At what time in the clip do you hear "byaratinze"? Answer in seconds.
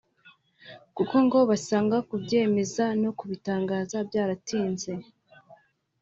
4.07-4.91